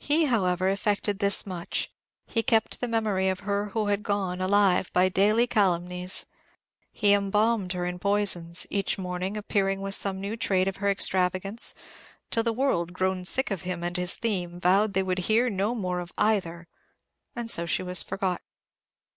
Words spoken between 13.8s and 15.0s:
and his theme, vowed